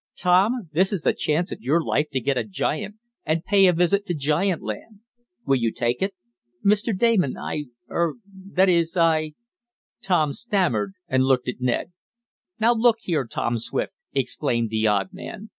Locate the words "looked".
11.25-11.47